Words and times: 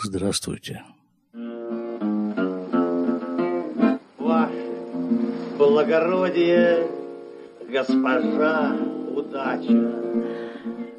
Здравствуйте. 0.00 0.82
Ваше 4.18 4.52
благородие, 5.58 6.86
госпожа 7.68 8.76
удача. 9.16 9.92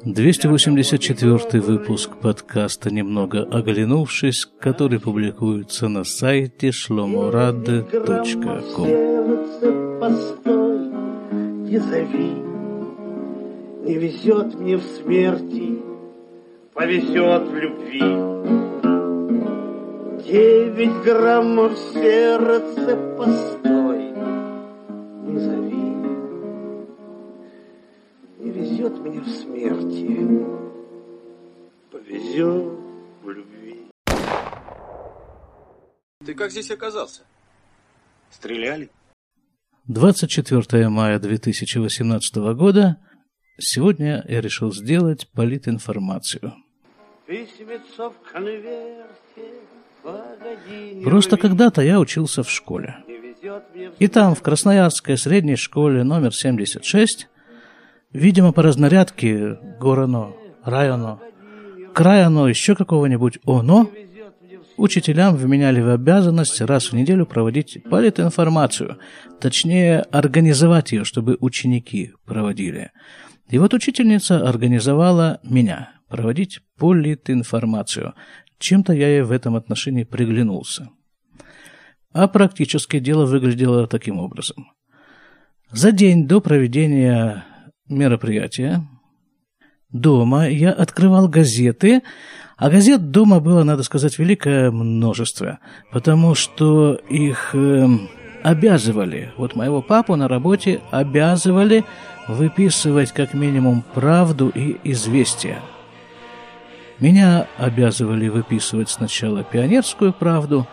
284 0.04 1.62
выпуск 1.62 2.16
подкаста 2.16 2.90
«Немного 2.90 3.42
оглянувшись», 3.42 4.46
который 4.58 5.00
публикуется 5.00 5.88
на 5.88 6.04
сайте. 6.04 6.70
Постой, 10.00 10.78
не 11.68 11.78
зови, 11.78 12.32
не 13.84 13.94
везет 13.94 14.54
мне 14.60 14.76
в 14.76 14.82
смерти, 14.82 15.78
повезет 16.74 17.48
в 17.48 17.54
любви. 17.56 18.89
Девять 20.24 21.02
граммов 21.02 21.78
сердца, 21.92 22.96
постой, 23.16 24.10
не 25.22 25.38
зови, 25.38 25.84
не 28.38 28.50
везет 28.50 28.98
мне 28.98 29.20
в 29.20 29.28
смерти, 29.28 30.44
повезет 31.90 32.78
в 33.22 33.30
любви. 33.30 33.86
Ты 36.24 36.34
как 36.34 36.50
здесь 36.50 36.70
оказался? 36.70 37.22
Стреляли? 38.30 38.90
24 39.86 40.88
мая 40.88 41.18
2018 41.18 42.36
года. 42.54 42.98
Сегодня 43.58 44.24
я 44.28 44.40
решил 44.40 44.72
сделать 44.72 45.28
политинформацию. 45.32 46.54
Письмецо 47.26 48.10
в 48.10 48.32
конверте, 48.32 49.06
Просто 51.04 51.36
когда-то 51.36 51.82
я 51.82 51.98
учился 52.00 52.42
в 52.42 52.50
школе. 52.50 52.96
И 53.98 54.08
там, 54.08 54.34
в 54.34 54.42
Красноярской 54.42 55.16
средней 55.16 55.56
школе 55.56 56.02
номер 56.04 56.34
76, 56.34 57.28
видимо, 58.12 58.52
по 58.52 58.62
разнарядке 58.62 59.58
Гороно, 59.80 60.32
Районо, 60.64 61.20
Крайоно, 61.94 62.46
еще 62.46 62.76
какого-нибудь 62.76 63.40
ОНО, 63.44 63.88
учителям 64.76 65.36
вменяли 65.36 65.80
в 65.80 65.90
обязанность 65.90 66.60
раз 66.60 66.92
в 66.92 66.94
неделю 66.94 67.26
проводить 67.26 67.82
политинформацию, 67.88 68.98
точнее, 69.40 70.00
организовать 70.10 70.92
ее, 70.92 71.04
чтобы 71.04 71.36
ученики 71.40 72.12
проводили. 72.24 72.90
И 73.48 73.58
вот 73.58 73.74
учительница 73.74 74.48
организовала 74.48 75.40
меня 75.42 75.90
проводить 76.08 76.60
политинформацию. 76.78 78.14
Чем-то 78.60 78.92
я 78.92 79.08
ей 79.08 79.22
в 79.22 79.32
этом 79.32 79.56
отношении 79.56 80.04
приглянулся. 80.04 80.90
А 82.12 82.28
практически 82.28 82.98
дело 82.98 83.24
выглядело 83.24 83.86
таким 83.86 84.18
образом. 84.18 84.70
За 85.70 85.92
день 85.92 86.28
до 86.28 86.40
проведения 86.40 87.44
мероприятия 87.88 88.86
дома 89.90 90.46
я 90.48 90.72
открывал 90.72 91.26
газеты, 91.26 92.02
а 92.58 92.68
газет 92.68 93.10
дома 93.10 93.40
было, 93.40 93.64
надо 93.64 93.82
сказать, 93.82 94.18
великое 94.18 94.70
множество, 94.70 95.60
потому 95.90 96.34
что 96.34 96.94
их 97.08 97.54
эм, 97.54 98.10
обязывали, 98.42 99.32
вот 99.38 99.56
моего 99.56 99.80
папу 99.80 100.16
на 100.16 100.28
работе 100.28 100.82
обязывали 100.90 101.86
выписывать 102.28 103.12
как 103.12 103.32
минимум 103.32 103.82
правду 103.94 104.50
и 104.50 104.76
известия. 104.84 105.60
Меня 107.00 107.46
обязывали 107.56 108.28
выписывать 108.28 108.90
сначала 108.90 109.42
пионерскую 109.42 110.12
правду, 110.12 110.66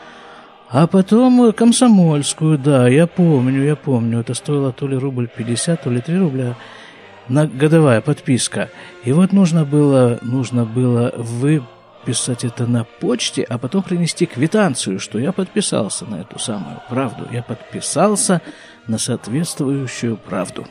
а 0.69 0.85
потом 0.85 1.53
комсомольскую, 1.53 2.57
да, 2.57 2.89
я 2.89 3.07
помню, 3.07 3.63
я 3.63 3.77
помню. 3.77 4.19
Это 4.19 4.33
стоило 4.33 4.73
то 4.73 4.87
ли 4.87 4.97
рубль 4.97 5.29
50, 5.29 5.83
то 5.83 5.89
ли 5.89 6.01
3 6.01 6.17
рубля 6.19 6.55
на 7.29 7.47
годовая 7.47 8.01
подписка. 8.01 8.69
И 9.05 9.13
вот 9.13 9.31
нужно 9.31 9.63
было, 9.63 10.19
нужно 10.21 10.65
было 10.65 11.13
выписать 11.15 12.43
это 12.43 12.65
на 12.65 12.83
почте, 12.83 13.43
а 13.43 13.57
потом 13.57 13.83
принести 13.83 14.25
квитанцию, 14.25 14.99
что 14.99 15.19
я 15.19 15.31
подписался 15.31 16.05
на 16.05 16.15
эту 16.17 16.39
самую 16.39 16.81
правду. 16.89 17.25
Я 17.31 17.41
подписался 17.41 18.41
на 18.87 18.97
соответствующую 18.97 20.17
правду. 20.17 20.67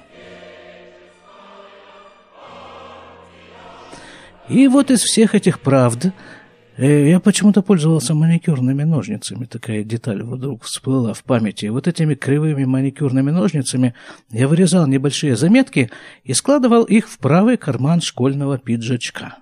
И 4.49 4.69
вот 4.69 4.91
из 4.93 5.03
всех 5.03 5.34
этих 5.34 5.59
правд 5.59 6.12
э, 6.77 7.09
я 7.09 7.19
почему-то 7.19 7.62
пользовался 7.62 8.15
маникюрными 8.15 8.84
ножницами. 8.84 9.45
Такая 9.45 9.83
деталь 9.83 10.23
вдруг 10.23 10.62
всплыла 10.62 11.15
в 11.15 11.25
памяти. 11.25 11.67
Вот 11.67 11.89
этими 11.89 12.15
кривыми 12.15 12.65
маникюрными 12.65 13.33
ножницами 13.33 13.95
я 14.31 14.47
вырезал 14.47 14.87
небольшие 14.87 15.37
заметки 15.37 15.91
и 16.23 16.33
складывал 16.33 16.84
их 16.84 17.09
в 17.09 17.19
правый 17.19 17.57
карман 17.57 18.01
школьного 18.01 18.57
пиджачка. 18.57 19.39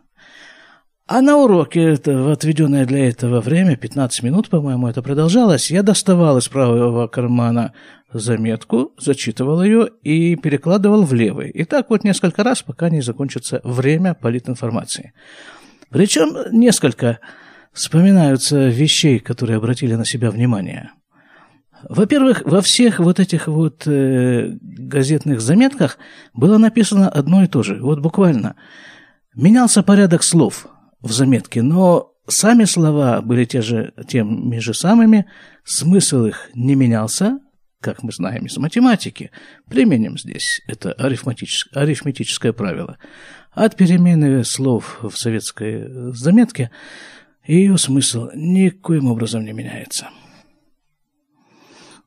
А 1.07 1.21
на 1.21 1.37
уроке, 1.37 1.83
это, 1.83 2.17
в 2.17 2.31
отведенное 2.31 2.87
для 2.87 3.07
этого 3.11 3.43
время, 3.43 3.77
15 3.77 4.23
минут, 4.23 4.49
по-моему, 4.49 4.89
это 4.89 5.03
продолжалось, 5.03 5.71
я 5.71 5.83
доставал 5.83 6.39
из 6.39 6.49
правого 6.49 7.09
кармана 7.09 7.75
заметку, 8.19 8.93
зачитывал 8.99 9.63
ее 9.63 9.91
и 10.03 10.37
перекладывал 10.37 11.05
в 11.05 11.13
левый. 11.13 11.51
И 11.51 11.65
так 11.65 11.91
вот 11.91 12.05
несколько 12.05 12.43
раз, 12.43 12.63
пока 12.63 12.91
не 12.91 13.01
закончится 13.01 13.61
время 13.65 14.15
политинформации. 14.15 15.13
Причем 15.91 16.37
несколько 16.53 17.21
вспоминаются 17.73 18.69
вещей, 18.69 19.19
которые 19.19 19.59
обратили 19.59 19.95
на 19.95 20.05
себя 20.05 20.31
внимание. 20.31 20.91
Во-первых, 21.89 22.43
во 22.45 22.63
всех 22.63 22.99
вот 22.99 23.21
этих 23.21 23.47
вот 23.47 23.87
э, 23.87 24.57
газетных 24.61 25.41
заметках 25.41 25.99
было 26.33 26.57
написано 26.57 27.09
одно 27.09 27.43
и 27.43 27.47
то 27.47 27.63
же. 27.63 27.79
Вот 27.81 28.01
буквально. 28.01 28.57
Менялся 29.35 29.83
порядок 29.83 30.23
слов 30.23 30.67
в 31.01 31.13
заметке, 31.13 31.63
но 31.63 32.13
сами 32.27 32.65
слова 32.65 33.21
были 33.21 33.45
те 33.45 33.61
же, 33.61 33.93
теми 34.09 34.59
же 34.59 34.73
самыми, 34.73 35.27
смысл 35.65 36.27
их 36.27 36.51
не 36.55 36.75
менялся, 36.75 37.39
как 37.85 38.03
мы 38.03 38.13
знаем 38.13 38.47
из 38.47 38.57
математики. 38.57 39.31
Применим 39.69 40.17
здесь 40.17 40.63
это 40.67 40.93
арифметическое, 40.93 41.83
арифметическое 41.83 42.55
правило. 42.55 42.97
От 43.53 43.77
перемены 43.77 44.43
слов 44.43 45.01
в 45.03 45.15
советской 45.19 46.13
заметке 46.15 46.71
ее 47.47 47.77
смысл 47.77 48.31
никоим 48.35 49.11
образом 49.11 49.45
не 49.45 49.53
меняется. 49.53 50.09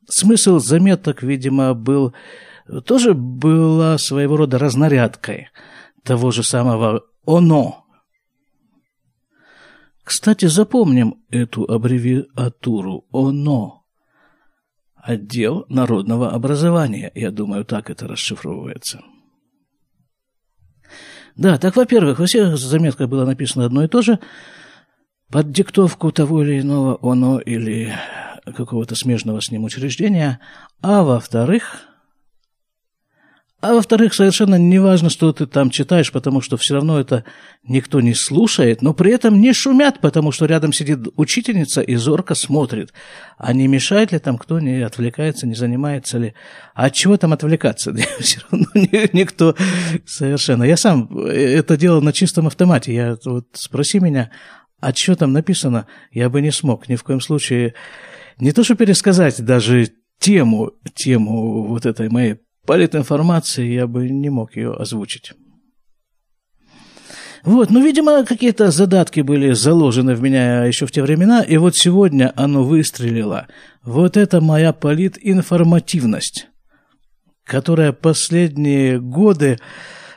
Смысл 0.09 0.57
заметок, 0.57 1.21
видимо, 1.21 1.75
был 1.75 2.15
тоже 2.85 3.13
была 3.13 3.99
своего 3.99 4.35
рода 4.35 4.57
разнарядкой 4.57 5.49
того 6.03 6.31
же 6.31 6.41
самого 6.41 7.03
«оно». 7.23 7.85
Кстати, 10.03 10.45
запомним 10.47 11.23
эту 11.29 11.65
аббревиатуру 11.65 13.05
«оно». 13.11 13.86
Отдел 15.07 15.65
народного 15.69 16.31
образования. 16.31 17.13
Я 17.15 17.31
думаю, 17.31 17.63
так 17.63 17.89
это 17.89 18.09
расшифровывается. 18.09 18.99
Да, 21.37 21.57
так, 21.57 21.77
во-первых, 21.77 22.19
во 22.19 22.25
всех 22.25 22.57
заметках 22.57 23.07
было 23.07 23.23
написано 23.23 23.63
одно 23.63 23.85
и 23.85 23.87
то 23.87 24.01
же. 24.01 24.19
Под 25.31 25.49
диктовку 25.49 26.11
того 26.11 26.43
или 26.43 26.59
иного 26.59 26.99
оно 27.01 27.39
или 27.39 27.95
какого-то 28.45 28.95
смежного 28.95 29.39
с 29.39 29.49
ним 29.49 29.63
учреждения. 29.63 30.41
А 30.81 31.03
во-вторых, 31.03 31.86
а 33.59 33.73
во-вторых, 33.73 34.13
совершенно 34.13 34.55
не 34.55 34.77
важно, 34.77 35.09
что 35.09 35.33
ты 35.33 35.47
там 35.47 35.71
читаешь, 35.71 36.11
потому 36.11 36.41
что 36.41 36.57
все 36.57 36.75
равно 36.75 36.99
это 36.99 37.23
никто 37.63 38.01
не 38.01 38.13
слушает, 38.13 38.83
но 38.83 38.93
при 38.93 39.11
этом 39.11 39.41
не 39.41 39.51
шумят, 39.51 39.99
потому 39.99 40.31
что 40.31 40.45
рядом 40.45 40.73
сидит 40.73 41.07
учительница 41.15 41.81
и 41.81 41.95
зорко 41.95 42.35
смотрит. 42.35 42.93
А 43.37 43.53
не 43.53 43.67
мешает 43.67 44.11
ли 44.11 44.19
там 44.19 44.37
кто, 44.37 44.59
не 44.59 44.81
отвлекается, 44.81 45.47
не 45.47 45.55
занимается 45.55 46.19
ли? 46.19 46.35
А 46.75 46.85
от 46.85 46.93
чего 46.93 47.17
там 47.17 47.33
отвлекаться? 47.33 47.95
Все 48.19 48.41
равно 48.51 48.67
никто 48.73 49.55
совершенно. 50.05 50.63
Я 50.63 50.77
сам 50.77 51.17
это 51.25 51.77
делал 51.77 52.03
на 52.03 52.13
чистом 52.13 52.45
автомате. 52.45 52.93
Я 52.93 53.17
вот 53.25 53.47
спроси 53.53 53.99
меня, 53.99 54.29
а 54.79 54.93
что 54.93 55.15
там 55.15 55.33
написано, 55.33 55.87
я 56.11 56.29
бы 56.29 56.41
не 56.41 56.51
смог 56.51 56.87
ни 56.89 56.95
в 56.95 57.03
коем 57.03 57.21
случае 57.21 57.73
не 58.39 58.51
то 58.51 58.63
что 58.63 58.75
пересказать 58.75 59.43
даже 59.43 59.89
тему, 60.19 60.73
тему 60.93 61.67
вот 61.67 61.87
этой 61.87 62.09
моей 62.09 62.37
политинформации, 62.67 63.73
я 63.73 63.87
бы 63.87 64.07
не 64.09 64.29
мог 64.29 64.55
ее 64.55 64.73
озвучить. 64.73 65.33
Вот, 67.43 67.69
ну, 67.69 67.81
видимо, 67.81 68.25
какие-то 68.25 68.71
задатки 68.71 69.21
были 69.21 69.53
заложены 69.53 70.15
в 70.15 70.21
меня 70.21 70.65
еще 70.65 70.85
в 70.85 70.91
те 70.91 71.01
времена, 71.01 71.41
и 71.41 71.55
вот 71.57 71.75
сегодня 71.77 72.33
оно 72.35 72.63
выстрелило. 72.63 73.47
Вот 73.83 74.17
это 74.17 74.41
моя 74.41 74.73
политинформативность, 74.73 76.49
которая 77.45 77.93
последние 77.93 78.99
годы 78.99 79.59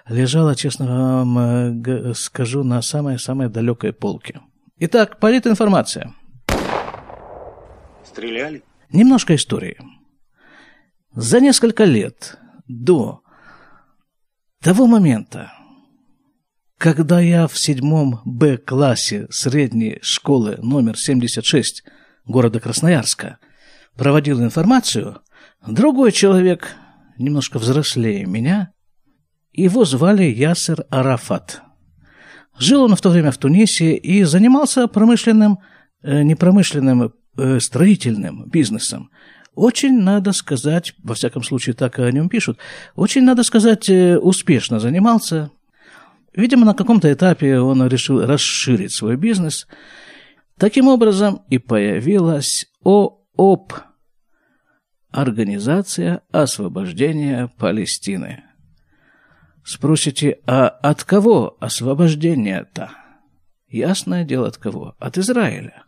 лежала, 0.09 0.57
честно 0.57 1.25
вам 1.25 2.15
скажу, 2.15 2.65
на 2.65 2.83
самой-самой 2.83 3.49
далекой 3.49 3.93
полке. 3.93 4.41
Итак, 4.81 5.21
политинформация. 5.21 6.13
Стреляли? 8.05 8.65
Немножко 8.91 9.37
истории. 9.37 9.77
За 11.15 11.39
несколько 11.39 11.85
лет 11.85 12.40
до 12.71 13.23
того 14.63 14.87
момента, 14.87 15.53
когда 16.79 17.21
я 17.21 17.47
в 17.47 17.59
седьмом 17.59 18.21
Б-классе 18.25 19.27
средней 19.31 19.99
школы 20.03 20.59
номер 20.63 20.97
76 20.97 21.83
города 22.25 22.61
Красноярска 22.61 23.39
проводил 23.97 24.43
информацию, 24.43 25.21
другой 25.67 26.13
человек, 26.13 26.77
немножко 27.19 27.59
взрослее 27.59 28.25
меня, 28.25 28.73
его 29.53 29.85
звали 29.85 30.25
Ясер 30.25 30.87
Арафат. 30.91 31.63
Жил 32.59 32.85
он 32.85 32.95
в 32.95 33.01
то 33.01 33.11
время 33.11 33.33
в 33.33 33.39
Тунисе 33.39 33.97
и 33.97 34.23
занимался 34.23 34.87
промышленным, 34.87 35.59
э, 36.03 36.23
непромышленным, 36.23 37.13
э, 37.37 37.61
строительным 37.61 38.49
бизнесом. 38.49 39.11
Очень, 39.55 40.01
надо 40.01 40.33
сказать, 40.33 40.95
во 41.03 41.15
всяком 41.15 41.43
случае 41.43 41.75
так 41.75 41.99
о 41.99 42.11
нем 42.11 42.29
пишут, 42.29 42.59
очень, 42.95 43.23
надо 43.23 43.43
сказать, 43.43 43.89
э, 43.89 44.19
успешно 44.19 44.81
занимался, 44.81 45.51
Видимо, 46.33 46.65
на 46.65 46.75
каком-то 46.75 47.13
этапе 47.13 47.59
он 47.59 47.87
решил 47.89 48.25
расширить 48.25 48.93
свой 48.93 49.17
бизнес. 49.17 49.67
Таким 50.59 50.87
образом 50.87 51.43
и 51.49 51.59
появилась 51.59 52.67
ООП– 52.85 53.73
Организация 55.11 56.23
освобождения 56.31 57.51
Палестины. 57.59 58.45
Спросите, 59.65 60.39
а 60.47 60.69
от 60.69 61.03
кого 61.03 61.57
освобождение-то? 61.59 62.93
Ясное 63.67 64.25
дело, 64.25 64.47
от 64.47 64.57
кого? 64.57 64.95
От 65.01 65.19
Израиля. 65.19 65.83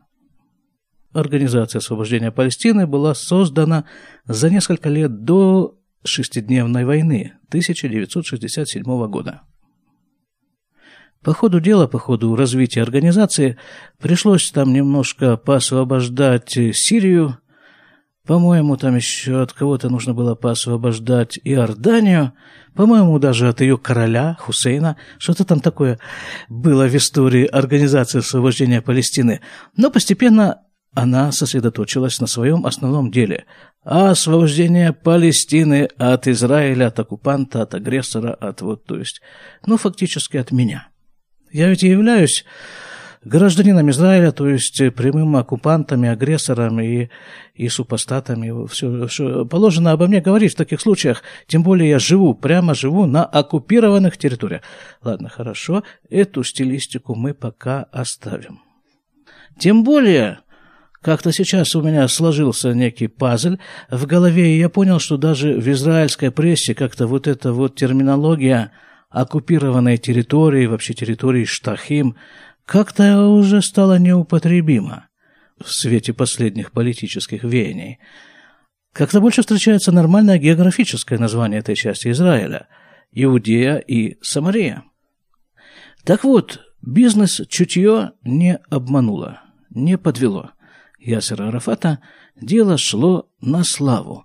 Организация 1.13 1.79
освобождения 1.79 2.31
Палестины 2.31 2.87
была 2.87 3.15
создана 3.15 3.85
за 4.27 4.49
несколько 4.49 4.89
лет 4.89 5.25
до 5.25 5.79
шестидневной 6.05 6.85
войны 6.85 7.35
1967 7.49 8.83
года. 9.09 9.43
По 11.23 11.35
ходу 11.35 11.61
дела, 11.61 11.87
по 11.87 11.99
ходу 11.99 12.35
развития 12.35 12.83
организации, 12.83 13.57
пришлось 14.01 14.51
там 14.51 14.73
немножко 14.73 15.37
поосвобождать 15.37 16.51
Сирию. 16.73 17.39
По-моему, 18.27 18.77
там 18.77 18.97
еще 18.97 19.43
от 19.43 19.53
кого-то 19.53 19.89
нужно 19.89 20.15
было 20.15 20.35
поосвобождать 20.35 21.39
Иорданию. 21.45 22.33
По-моему, 22.75 23.19
даже 23.19 23.49
от 23.49 23.61
ее 23.61 23.79
короля 23.79 24.37
Хусейна. 24.41 24.97
Что-то 25.19 25.45
там 25.45 25.61
такое 25.61 25.99
было 26.49 26.89
в 26.89 26.97
истории 26.97 27.45
Организации 27.45 28.19
освобождения 28.19 28.81
Палестины. 28.81 29.41
Но 29.77 29.91
постепенно 29.91 30.63
она 30.95 31.33
сосредоточилась 31.33 32.21
на 32.21 32.27
своем 32.27 32.67
основном 32.67 33.11
деле– 33.11 33.45
освобождение 33.85 34.93
Палестины 34.93 35.89
от 35.99 36.29
Израиля, 36.29 36.87
от 36.87 37.01
оккупанта, 37.01 37.63
от 37.63 37.75
агрессора, 37.75 38.33
от 38.33 38.63
вот, 38.63 38.85
то 38.85 38.97
есть, 38.97 39.21
ну, 39.67 39.77
фактически 39.77 40.37
от 40.37 40.53
меня– 40.53 40.89
я 41.53 41.69
ведь 41.69 41.83
являюсь 41.83 42.47
гражданином 43.25 43.91
Израиля, 43.91 44.33
то 44.33 44.49
есть 44.49 44.79
прямым 44.95 45.37
оккупантами, 45.37 46.09
агрессорами 46.09 47.11
и, 47.55 47.65
и 47.65 47.69
супостатами. 47.69 48.67
Все, 48.69 49.07
все 49.07 49.45
положено 49.45 49.93
обо 49.93 50.07
мне 50.07 50.23
говорить 50.23 50.55
в 50.55 50.57
таких 50.57 50.81
случаях. 50.81 51.23
Тем 51.47 51.63
более 51.63 51.91
я 51.91 51.99
живу, 51.99 52.35
прямо 52.35 52.75
живу 52.75 53.05
на 53.05 53.25
оккупированных 53.25 54.17
территориях. 54.17 54.63
Ладно, 55.03 55.29
хорошо, 55.29 55.85
эту 56.09 56.43
стилистику 56.43 57.15
мы 57.15 57.35
пока 57.35 57.83
оставим. 57.93 58.61
Тем 59.59 59.85
более, 59.85 60.41
как-то 61.03 61.33
сейчас 61.33 61.75
у 61.75 61.83
меня 61.83 62.09
сложился 62.09 62.73
некий 62.73 63.09
пазл 63.09 63.57
в 63.91 64.07
голове, 64.07 64.55
и 64.55 64.59
я 64.59 64.69
понял, 64.69 64.99
что 64.99 65.17
даже 65.17 65.55
в 65.55 65.69
израильской 65.69 66.31
прессе 66.31 66.75
как-то 66.75 67.07
вот 67.07 67.27
эта 67.27 67.53
вот 67.53 67.75
терминология– 67.75 68.73
оккупированной 69.13 69.99
территории, 69.99 70.67
вообще 70.67 70.95
территории 70.95 71.45
Штахим, 71.45 72.17
как-то 72.65 73.27
уже 73.27 73.63
стало 73.63 73.99
неупотребимо 73.99 75.09
в 75.63 75.71
свете 75.71 76.13
последних 76.13 76.73
политических 76.73 77.45
веяний. 77.45 77.99
Как-то 78.93 79.21
больше 79.21 79.43
встречается 79.43 79.93
нормальное 79.93 80.39
географическое 80.39 81.19
название 81.19 81.61
этой 81.61 81.77
части 81.77 82.11
Израиля– 82.11 82.69
Иудея 83.15 83.77
и 83.77 84.17
Самария. 84.23 84.85
Так 86.05 86.25
вот, 86.25 86.61
бизнес-чутье 86.81 88.13
не 88.25 88.57
обмануло, 88.71 89.43
не 89.69 89.99
подвело. 89.99 90.53
Ясера 91.05 91.49
Арафата 91.49 91.99
дело 92.41 92.79
шло 92.79 93.27
на 93.41 93.65
славу. 93.65 94.25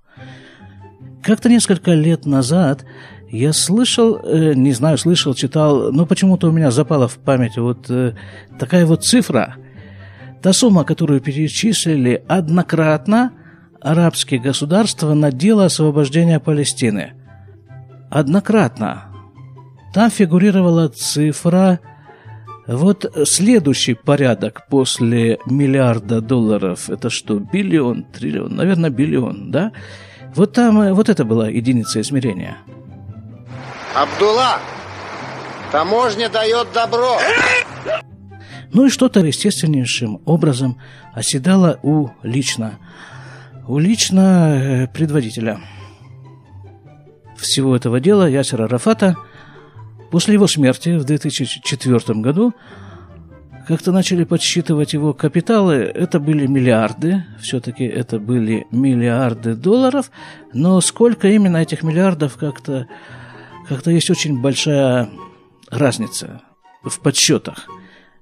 Как-то 1.23 1.49
несколько 1.49 1.91
лет 1.91 2.25
назад 2.25 2.85
я 3.29 3.51
слышал, 3.51 4.17
э, 4.23 4.53
не 4.53 4.71
знаю, 4.71 4.97
слышал, 4.97 5.33
читал, 5.33 5.91
но 5.91 6.05
почему-то 6.05 6.47
у 6.47 6.51
меня 6.51 6.71
запала 6.71 7.07
в 7.07 7.17
память 7.17 7.57
вот 7.57 7.89
э, 7.89 8.13
такая 8.59 8.85
вот 8.85 9.03
цифра. 9.03 9.55
Та 10.41 10.53
сумма, 10.53 10.83
которую 10.83 11.19
перечислили 11.19 12.23
однократно 12.27 13.33
арабские 13.81 14.39
государства 14.39 15.13
на 15.13 15.31
дело 15.31 15.65
освобождения 15.65 16.39
Палестины. 16.39 17.13
Однократно. 18.09 19.05
Там 19.93 20.09
фигурировала 20.09 20.87
цифра, 20.89 21.79
вот 22.67 23.11
следующий 23.25 23.93
порядок 23.93 24.67
после 24.69 25.39
миллиарда 25.45 26.21
долларов, 26.21 26.89
это 26.89 27.09
что, 27.09 27.39
биллион, 27.39 28.03
триллион, 28.03 28.55
наверное, 28.55 28.89
биллион, 28.89 29.51
да? 29.51 29.71
Вот 30.35 30.53
там, 30.53 30.81
э, 30.81 30.93
вот 30.93 31.09
это 31.09 31.25
была 31.25 31.49
единица 31.49 32.01
измерения– 32.01 32.57
Абдулла, 33.97 34.59
таможня 35.71 36.29
дает 36.29 36.71
добро. 36.71 37.17
Ну 38.71 38.85
и 38.85 38.89
что-то 38.89 39.21
естественнейшим 39.21 40.21
образом 40.25 40.79
оседало 41.13 41.79
у 41.81 42.09
лично, 42.21 42.77
у 43.67 43.79
лично 43.79 44.53
э, 44.53 44.87
предводителя 44.87 45.59
всего 47.37 47.75
этого 47.75 47.99
дела 47.99 48.29
Ясера 48.29 48.67
Рафата. 48.67 49.15
После 50.11 50.35
его 50.35 50.47
смерти 50.47 50.97
в 50.97 51.03
2004 51.03 52.19
году 52.19 52.53
как-то 53.67 53.91
начали 53.91 54.23
подсчитывать 54.23 54.93
его 54.93 55.13
капиталы. 55.13 55.75
Это 55.75 56.19
были 56.19 56.47
миллиарды, 56.47 57.25
все-таки 57.41 57.83
это 57.83 58.17
были 58.19 58.65
миллиарды 58.71 59.55
долларов, 59.55 60.09
но 60.53 60.79
сколько 60.79 61.27
именно 61.27 61.57
этих 61.57 61.83
миллиардов 61.83 62.37
как-то 62.37 62.87
как-то 63.67 63.91
есть 63.91 64.09
очень 64.09 64.39
большая 64.39 65.09
разница 65.69 66.41
в 66.83 66.99
подсчетах. 67.01 67.67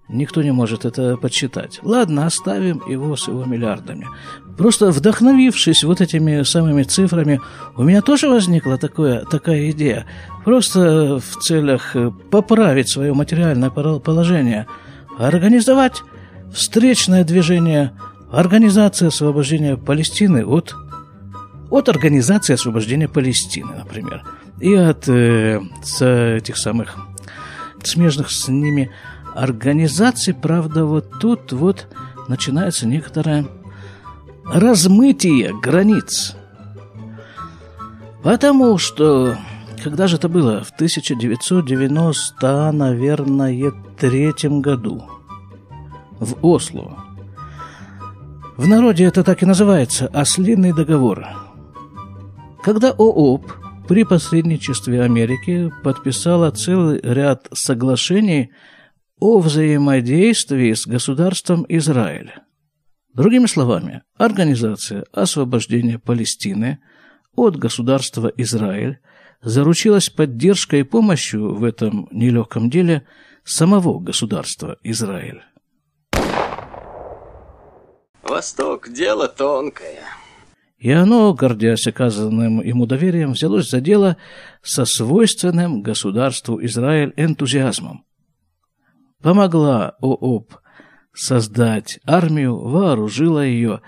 Никто 0.07 0.43
не 0.43 0.51
может 0.51 0.85
это 0.85 1.17
подсчитать. 1.17 1.79
Ладно, 1.81 2.25
оставим 2.25 2.81
его 2.87 3.15
с 3.15 3.27
его 3.27 3.43
миллиардами. 3.45 4.07
Просто 4.57 4.91
вдохновившись 4.91 5.83
вот 5.83 5.99
этими 5.99 6.43
самыми 6.43 6.83
цифрами, 6.83 7.41
у 7.75 7.83
меня 7.83 8.01
тоже 8.01 8.29
возникла 8.29 8.77
такое, 8.77 9.25
такая 9.25 9.71
идея. 9.71 10.05
Просто 10.43 11.19
в 11.19 11.41
целях 11.41 11.95
поправить 12.29 12.89
свое 12.89 13.13
материальное 13.13 13.69
положение, 13.69 14.67
организовать 15.17 16.03
встречное 16.53 17.23
движение 17.23 17.93
Организации 18.31 19.07
освобождения 19.07 19.77
Палестины 19.77 20.45
от, 20.45 20.75
от 21.69 21.89
Организации 21.89 22.53
освобождения 22.53 23.07
Палестины, 23.07 23.75
например– 23.77 24.23
и 24.59 24.73
от 24.73 25.07
э, 25.07 25.61
с 25.83 26.05
этих 26.05 26.57
самых 26.57 26.97
смежных 27.83 28.31
с 28.31 28.47
ними 28.47 28.91
организаций. 29.35 30.33
Правда, 30.33 30.85
вот 30.85 31.19
тут 31.19 31.51
вот 31.51 31.87
начинается 32.27 32.87
некоторое 32.87 33.45
размытие 34.45 35.53
границ. 35.59 36.35
Потому 38.23 38.77
что, 38.77 39.35
когда 39.83 40.07
же 40.07 40.15
это 40.15 40.29
было? 40.29 40.63
В 40.63 40.71
1990, 40.71 42.71
наверное, 42.71 43.71
третьем 43.99 44.61
году 44.61 45.03
в 46.19 46.37
Осло. 46.41 46.97
В 48.57 48.67
народе 48.67 49.03
это 49.03 49.23
так 49.23 49.43
и 49.43 49.45
называется– 49.45 50.07
«Ослиный 50.13 50.73
договор». 50.73 51.25
Когда 52.63 52.91
ООП– 52.91 53.51
при 53.87 54.03
посредничестве 54.03 55.03
Америки 55.03 55.71
подписала 55.83 56.49
целый 56.49 56.99
ряд 57.03 57.47
соглашений 57.53 58.51
о 59.19 59.39
взаимодействии 59.39 60.73
с 60.73 60.85
государством 60.85 61.65
Израиль. 61.69 62.33
Другими 63.13 63.45
словами, 63.45 64.03
Организация 64.17 65.05
освобождения 65.13 65.99
Палестины 65.99 66.79
от 67.35 67.55
государства 67.55 68.31
Израиль 68.37 68.99
заручилась 69.41 70.09
поддержкой 70.09 70.81
и 70.81 70.83
помощью 70.83 71.55
в 71.55 71.63
этом 71.63 72.07
нелегком 72.11 72.69
деле 72.69 73.05
самого 73.43 73.99
государства 73.99 74.77
Израиль. 74.83 75.41
Восток– 78.23 78.89
дело 78.93 79.27
тонкое. 79.27 80.01
И 80.77 80.91
оно, 80.91 81.33
гордясь 81.33 81.87
оказанным 81.87 82.61
ему 82.61 82.85
доверием, 82.85 83.31
взялось 83.31 83.69
за 83.69 83.79
дело 83.81 84.17
со 84.61 84.85
свойственным 84.85 85.81
государству 85.81 86.63
Израиль 86.63 87.13
энтузиазмом. 87.15 88.04
Помогла 89.25 89.95
ООП 90.01 90.53
создать 91.11 91.99
армию, 92.05 92.59
вооружила 92.59 93.43
ее, 93.43 93.81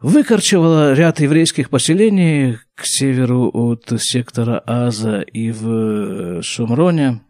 выкорчевала 0.00 0.92
ряд 0.92 1.20
еврейских 1.20 1.70
поселений 1.70 2.58
к 2.74 2.84
северу 2.84 3.48
от 3.54 3.92
сектора 4.00 4.58
Аза 4.66 5.20
и 5.20 5.52
в 5.52 6.42
Шумроне. 6.42 7.20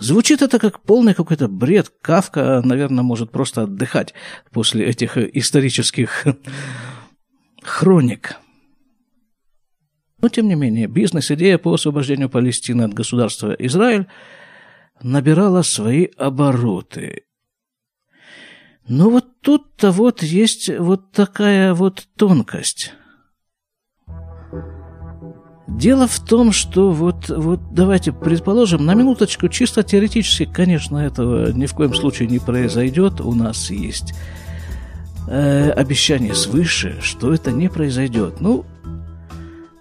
Звучит 0.00 0.42
это 0.42 0.58
как 0.58 0.82
полный 0.82 1.14
какой-то 1.14 1.46
бред. 1.46 1.92
Кавка, 2.02 2.60
наверное, 2.64 3.04
может 3.04 3.30
просто 3.30 3.62
отдыхать 3.62 4.14
после 4.50 4.84
этих 4.86 5.16
исторических 5.16 6.26
хроник. 7.62 8.34
Но, 10.20 10.28
тем 10.28 10.48
не 10.48 10.56
менее, 10.56 10.88
бизнес-идея 10.88 11.56
по 11.56 11.72
освобождению 11.72 12.30
Палестины 12.30 12.82
от 12.82 12.94
государства 12.94 13.52
Израиль 13.52 14.08
набирала 15.02 15.62
свои 15.62 16.06
обороты. 16.16 17.24
Но 18.88 19.10
вот 19.10 19.40
тут-то 19.40 19.90
вот 19.92 20.22
есть 20.22 20.68
вот 20.78 21.12
такая 21.12 21.72
вот 21.74 22.06
тонкость. 22.16 22.92
Дело 25.68 26.06
в 26.06 26.20
том, 26.20 26.52
что 26.52 26.90
вот, 26.90 27.28
вот 27.28 27.72
давайте 27.72 28.12
предположим, 28.12 28.84
на 28.84 28.94
минуточку, 28.94 29.48
чисто 29.48 29.82
теоретически, 29.82 30.44
конечно, 30.44 30.98
этого 30.98 31.50
ни 31.52 31.66
в 31.66 31.72
коем 31.74 31.94
случае 31.94 32.28
не 32.28 32.40
произойдет. 32.40 33.20
У 33.20 33.32
нас 33.34 33.70
есть 33.70 34.12
э, 35.28 35.70
обещание 35.70 36.34
свыше, 36.34 36.98
что 37.00 37.32
это 37.32 37.52
не 37.52 37.68
произойдет. 37.68 38.40
Ну, 38.40 38.66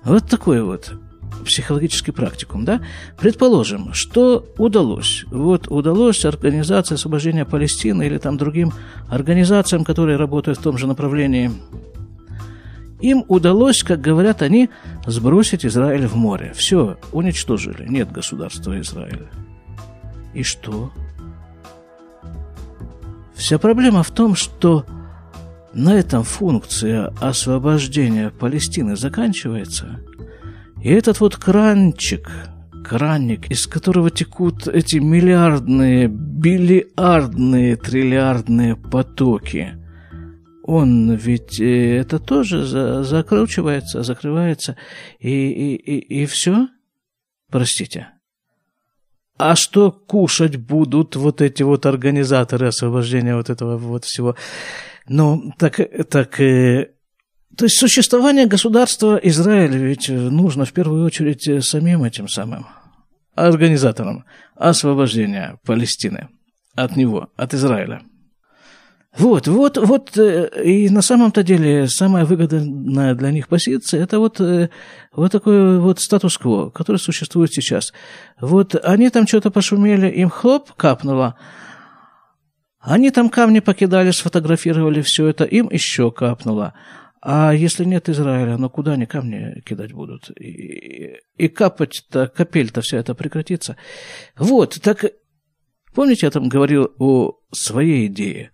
вот 0.03 0.29
такой 0.29 0.63
вот 0.63 0.93
психологический 1.41 2.11
практикум, 2.11 2.65
да? 2.65 2.81
Предположим, 3.19 3.93
что 3.93 4.45
удалось. 4.57 5.25
Вот 5.31 5.67
удалось 5.69 6.25
организации 6.25 6.95
освобождения 6.95 7.45
Палестины 7.45 8.05
или 8.05 8.17
там 8.17 8.37
другим 8.37 8.73
организациям, 9.09 9.83
которые 9.83 10.17
работают 10.17 10.59
в 10.59 10.61
том 10.61 10.77
же 10.77 10.87
направлении, 10.87 11.51
им 13.01 13.25
удалось, 13.27 13.83
как 13.83 13.99
говорят 13.99 14.41
они, 14.41 14.69
сбросить 15.07 15.65
Израиль 15.65 16.07
в 16.07 16.15
море. 16.15 16.53
Все, 16.55 16.97
уничтожили. 17.11 17.87
Нет 17.87 18.11
государства 18.11 18.79
Израиля. 18.79 19.29
И 20.33 20.43
что? 20.43 20.91
Вся 23.33 23.57
проблема 23.57 24.03
в 24.03 24.11
том, 24.11 24.35
что 24.35 24.85
на 25.73 25.95
этом 25.95 26.23
функция 26.23 27.11
освобождения 27.19 28.29
Палестины 28.29 28.95
заканчивается. 28.95 29.99
И 30.83 30.89
этот 30.89 31.19
вот 31.19 31.35
кранчик, 31.35 32.29
кранник, 32.83 33.51
из 33.51 33.67
которого 33.67 34.09
текут 34.09 34.67
эти 34.67 34.97
миллиардные, 34.97 36.07
биллиардные, 36.07 37.75
триллиардные 37.75 38.75
потоки, 38.75 39.77
он 40.63 41.13
ведь 41.13 41.59
э, 41.59 41.97
это 41.97 42.17
тоже 42.19 42.65
за, 42.65 43.03
закручивается, 43.03 44.03
закрывается, 44.03 44.75
и, 45.19 45.29
и, 45.29 45.75
и, 45.75 46.21
и 46.21 46.25
все? 46.25 46.67
Простите. 47.51 48.07
А 49.37 49.55
что 49.55 49.91
кушать 49.91 50.55
будут 50.55 51.15
вот 51.15 51.41
эти 51.41 51.63
вот 51.63 51.85
организаторы 51.85 52.67
освобождения 52.67 53.35
вот 53.35 53.49
этого 53.49 53.77
вот 53.77 54.05
всего? 54.05 54.35
Ну, 55.07 55.51
так, 55.57 55.79
так 56.09 56.39
э, 56.39 56.91
то 57.57 57.65
есть 57.65 57.77
существование 57.77 58.45
государства 58.45 59.19
Израиль 59.23 59.75
ведь 59.75 60.09
нужно 60.09 60.65
в 60.65 60.73
первую 60.73 61.05
очередь 61.05 61.65
самим 61.65 62.03
этим 62.03 62.27
самым 62.27 62.65
организаторам 63.35 64.25
освобождения 64.55 65.59
Палестины 65.65 66.29
от 66.75 66.95
него, 66.95 67.29
от 67.35 67.53
Израиля. 67.53 68.01
Вот, 69.17 69.47
вот, 69.47 69.77
вот, 69.77 70.17
э, 70.17 70.63
и 70.63 70.89
на 70.89 71.01
самом-то 71.01 71.43
деле 71.43 71.89
самая 71.89 72.23
выгодная 72.23 73.13
для 73.13 73.31
них 73.31 73.49
позиция– 73.49 74.01
это 74.03 74.19
вот, 74.19 74.39
э, 74.39 74.69
вот 75.13 75.33
такой 75.33 75.79
вот 75.79 75.99
статус-кво, 75.99 76.69
который 76.69 76.95
существует 76.95 77.51
сейчас. 77.51 77.91
Вот 78.39 78.73
они 78.75 79.09
там 79.09 79.27
что-то 79.27 79.51
пошумели, 79.51 80.09
им 80.09 80.29
хлоп 80.29 80.71
капнуло– 80.77 81.35
они 82.81 83.11
там 83.11 83.29
камни 83.29 83.59
покидали, 83.59 84.09
сфотографировали 84.09 85.01
все 85.01 85.27
это, 85.27 85.43
им 85.43 85.69
еще 85.71 86.11
капнуло. 86.11 86.73
А 87.21 87.53
если 87.53 87.85
нет 87.85 88.09
Израиля, 88.09 88.57
ну 88.57 88.69
куда 88.69 88.93
они 88.93 89.05
камни 89.05 89.61
кидать 89.61 89.93
будут? 89.93 90.31
И, 90.39 91.19
и 91.37 91.47
капать-то, 91.47 92.27
капель-то 92.27 92.81
вся 92.81 92.97
это 92.97 93.13
прекратится. 93.13 93.77
Вот, 94.35 94.79
так 94.81 95.05
помните, 95.93 96.25
я 96.25 96.31
там 96.31 96.49
говорил 96.49 96.91
о 96.97 97.33
своей 97.51 98.07
идее? 98.07 98.51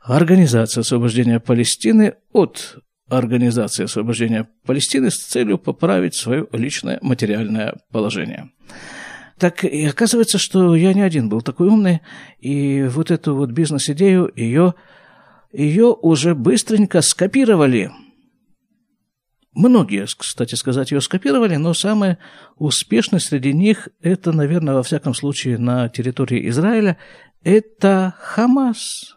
Организация 0.00 0.80
освобождения 0.80 1.38
Палестины 1.38 2.14
от 2.32 2.78
Организации 3.08 3.84
освобождения 3.84 4.48
Палестины 4.66 5.10
с 5.10 5.18
целью 5.18 5.56
поправить 5.56 6.14
свое 6.14 6.46
личное 6.52 6.98
материальное 7.00 7.76
положение. 7.92 8.50
Так 9.38 9.64
и 9.64 9.84
оказывается, 9.84 10.36
что 10.36 10.74
я 10.74 10.92
не 10.92 11.02
один 11.02 11.28
был 11.28 11.42
такой 11.42 11.68
умный, 11.68 12.00
и 12.40 12.82
вот 12.88 13.12
эту 13.12 13.36
вот 13.36 13.52
бизнес-идею, 13.52 14.32
ее, 14.34 14.74
ее 15.52 15.86
уже 15.86 16.34
быстренько 16.34 17.00
скопировали. 17.00 17.90
Многие, 19.54 20.06
кстати 20.06 20.54
сказать, 20.54 20.92
ее 20.92 21.00
скопировали, 21.00 21.56
но 21.56 21.74
самое 21.74 22.18
успешное 22.56 23.18
среди 23.18 23.52
них, 23.52 23.88
это, 24.00 24.32
наверное, 24.32 24.74
во 24.74 24.82
всяком 24.82 25.14
случае 25.14 25.58
на 25.58 25.88
территории 25.88 26.48
Израиля, 26.48 26.96
это 27.42 28.14
Хамас. 28.18 29.16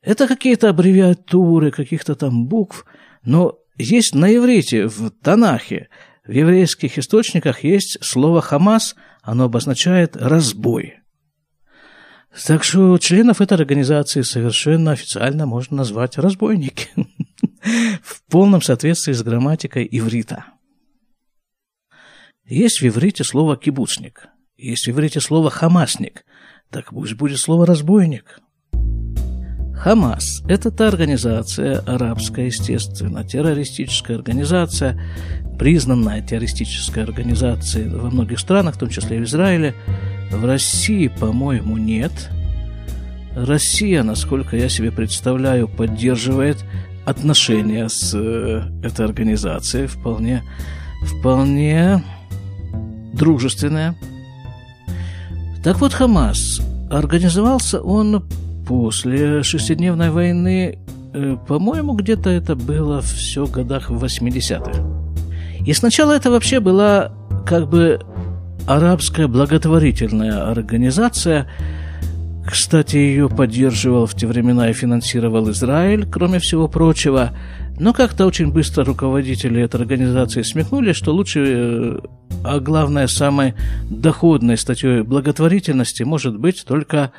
Это 0.00 0.26
какие-то 0.26 0.70
аббревиатуры, 0.70 1.70
каких-то 1.70 2.14
там 2.14 2.46
букв, 2.46 2.86
но 3.22 3.58
есть 3.76 4.14
на 4.14 4.34
иврите, 4.34 4.86
в 4.86 5.10
Танахе, 5.10 5.88
в 6.24 6.30
еврейских 6.30 6.98
источниках 6.98 7.64
есть 7.64 7.98
слово 8.02 8.40
«Хамас», 8.40 8.94
оно 9.22 9.44
обозначает 9.44 10.16
«разбой». 10.16 10.99
Так 12.46 12.62
что 12.62 12.96
членов 12.98 13.40
этой 13.40 13.54
организации 13.54 14.22
совершенно 14.22 14.92
официально 14.92 15.46
можно 15.46 15.78
назвать 15.78 16.16
разбойники 16.16 16.88
в 18.02 18.22
полном 18.30 18.62
соответствии 18.62 19.12
с 19.12 19.22
грамматикой 19.22 19.88
иврита. 19.90 20.44
Есть 22.46 22.80
в 22.80 22.86
иврите 22.86 23.24
слово 23.24 23.56
«кибуцник», 23.56 24.28
есть 24.56 24.86
в 24.86 24.90
иврите 24.90 25.20
слово 25.20 25.50
«хамасник», 25.50 26.24
так 26.70 26.90
пусть 26.90 27.14
будет 27.14 27.38
слово 27.38 27.66
«разбойник». 27.66 28.40
Хамас– 29.80 30.42
это 30.48 30.70
та 30.70 30.88
организация, 30.88 31.78
арабская, 31.78 32.46
естественно, 32.46 33.24
террористическая 33.24 34.18
организация, 34.18 35.00
признанная 35.60 36.22
террористической 36.22 37.02
организацией 37.02 37.90
во 37.90 38.08
многих 38.10 38.40
странах, 38.40 38.76
в 38.76 38.78
том 38.78 38.88
числе 38.88 39.18
и 39.18 39.20
в 39.20 39.24
Израиле. 39.24 39.74
В 40.32 40.42
России, 40.46 41.08
по-моему, 41.08 41.76
нет. 41.76 42.30
Россия, 43.36 44.02
насколько 44.02 44.56
я 44.56 44.70
себе 44.70 44.90
представляю, 44.90 45.68
поддерживает 45.68 46.64
отношения 47.04 47.90
с 47.90 48.14
э, 48.14 48.62
этой 48.82 49.04
организацией 49.04 49.86
вполне, 49.86 50.42
вполне 51.02 52.02
дружественные. 53.12 53.96
Так 55.62 55.78
вот, 55.82 55.92
Хамас 55.92 56.62
организовался 56.90 57.82
он 57.82 58.24
после 58.66 59.42
шестидневной 59.42 60.08
войны, 60.08 60.78
э, 61.12 61.36
по-моему, 61.46 61.92
где-то 61.92 62.30
это 62.30 62.56
было 62.56 63.02
все 63.02 63.44
в 63.44 63.50
годах 63.50 63.90
80-х. 63.90 64.99
И 65.70 65.72
сначала 65.72 66.10
это 66.10 66.32
вообще 66.32 66.58
была 66.58 67.12
как 67.46 67.68
бы 67.68 68.00
арабская 68.66 69.28
благотворительная 69.28 70.50
организация. 70.50 71.48
Кстати, 72.44 72.96
ее 72.96 73.28
поддерживал 73.28 74.06
в 74.06 74.16
те 74.16 74.26
времена 74.26 74.68
и 74.68 74.72
финансировал 74.72 75.48
Израиль, 75.52 76.10
кроме 76.10 76.40
всего 76.40 76.66
прочего. 76.66 77.38
Но 77.78 77.92
как-то 77.92 78.26
очень 78.26 78.50
быстро 78.50 78.84
руководители 78.84 79.62
этой 79.62 79.80
организации 79.80 80.42
смекнули, 80.42 80.92
что 80.92 81.14
лучше, 81.14 81.44
э, 81.46 81.98
а 82.42 82.58
главное, 82.58 83.06
самой 83.06 83.54
доходной 83.88 84.58
статьей 84.58 85.02
благотворительности 85.02 86.02
может 86.02 86.36
быть 86.36 86.64
только 86.66 87.12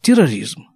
терроризм 0.00 0.68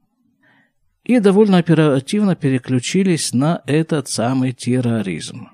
и 1.04 1.20
довольно 1.20 1.56
оперативно 1.56 2.36
переключились 2.36 3.32
на 3.32 3.62
этот 3.64 4.10
самый 4.10 4.52
терроризм. 4.52 5.48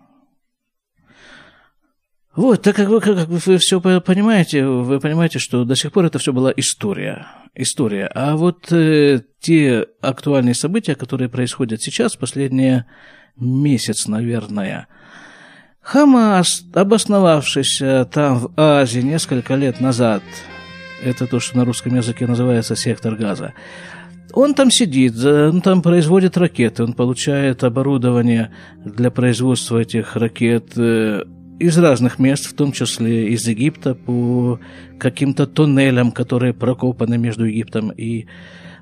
Вот, 2.37 2.63
так 2.63 2.77
как 2.77 2.89
вы, 2.89 3.01
как 3.01 3.29
вы 3.29 3.59
все 3.59 3.81
понимаете, 3.81 4.65
вы 4.65 5.01
понимаете, 5.01 5.41
что 5.41 5.65
до 5.65 5.75
сих 5.75 5.91
пор 5.91 6.05
это 6.05 6.19
все 6.19 6.33
была 6.33 6.53
история. 6.57 7.27
история. 7.55 8.07
А 8.15 8.37
вот 8.37 8.71
э, 8.71 9.23
те 9.41 9.87
актуальные 10.01 10.55
события, 10.55 10.95
которые 10.95 11.29
происходят 11.29 11.83
сейчас, 11.83 12.15
последние 12.15 12.87
месяц, 13.37 14.07
наверное. 14.07 14.87
Хамас, 15.81 16.63
обосновавшийся 16.73 18.09
там 18.13 18.39
в 18.39 18.53
Азии 18.57 19.01
несколько 19.01 19.57
лет 19.57 19.81
назад, 19.81 20.23
это 21.03 21.27
то, 21.27 21.41
что 21.41 21.57
на 21.57 21.65
русском 21.65 21.97
языке 21.97 22.29
называется 22.29 22.77
сектор 22.77 23.17
газа, 23.17 23.55
он 24.33 24.55
там 24.55 24.71
сидит, 24.71 25.17
он 25.25 25.63
там 25.63 25.83
производит 25.83 26.37
ракеты, 26.37 26.85
он 26.85 26.93
получает 26.93 27.65
оборудование 27.65 28.53
для 28.85 29.11
производства 29.11 29.79
этих 29.79 30.15
ракет 30.15 30.73
э, 30.77 31.25
из 31.61 31.79
разных 31.79 32.19
мест, 32.19 32.47
в 32.47 32.55
том 32.55 32.73
числе 32.73 33.29
из 33.29 33.47
Египта, 33.47 33.95
по 33.95 34.59
каким-то 34.99 35.47
туннелям, 35.47 36.11
которые 36.11 36.55
прокопаны 36.55 37.19
между 37.19 37.45
Египтом 37.45 37.91
и 37.91 38.27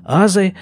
Азией. 0.05 0.55